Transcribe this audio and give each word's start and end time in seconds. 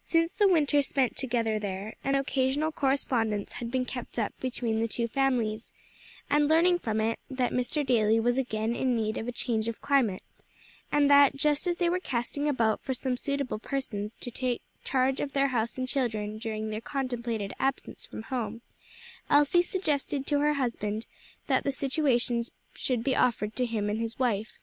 Since 0.00 0.32
the 0.32 0.48
winter 0.48 0.82
spent 0.82 1.16
together 1.16 1.60
there, 1.60 1.94
an 2.02 2.16
occasional 2.16 2.72
correspondence 2.72 3.52
had 3.52 3.70
been 3.70 3.84
kept 3.84 4.18
up 4.18 4.32
between 4.40 4.80
the 4.80 4.88
two 4.88 5.06
families, 5.06 5.70
and 6.28 6.48
learning 6.48 6.80
from 6.80 7.00
it, 7.00 7.20
that 7.30 7.52
Mr. 7.52 7.86
Daly 7.86 8.18
was 8.18 8.38
again 8.38 8.74
in 8.74 8.96
need 8.96 9.16
of 9.16 9.28
a 9.28 9.30
change 9.30 9.68
of 9.68 9.80
climate, 9.80 10.24
and 10.90 11.08
that, 11.08 11.36
just 11.36 11.68
as 11.68 11.76
they 11.76 11.88
were 11.88 12.00
casting 12.00 12.48
about 12.48 12.80
for 12.82 12.92
some 12.92 13.16
suitable 13.16 13.60
persons 13.60 14.16
to 14.16 14.32
take 14.32 14.62
charge 14.82 15.20
of 15.20 15.32
their 15.32 15.46
house 15.54 15.78
and 15.78 15.86
children 15.86 16.38
during 16.38 16.70
their 16.70 16.80
contemplated 16.80 17.52
absence 17.60 18.04
from 18.04 18.22
home, 18.24 18.62
Elsie 19.30 19.62
suggested 19.62 20.26
to 20.26 20.40
her 20.40 20.54
husband 20.54 21.06
that 21.46 21.62
the 21.62 21.70
situations 21.70 22.50
should 22.74 23.04
be 23.04 23.14
offered 23.14 23.54
to 23.54 23.64
him 23.64 23.88
and 23.88 24.00
his 24.00 24.18
wife. 24.18 24.58